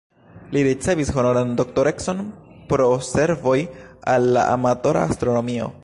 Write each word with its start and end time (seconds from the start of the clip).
Li 0.53 0.61
ricevis 0.67 1.11
honoran 1.17 1.51
doktorecon 1.59 2.23
pro 2.73 2.89
servoj 3.11 3.57
al 4.15 4.31
la 4.39 4.49
amatora 4.57 5.07
astronomio. 5.13 5.71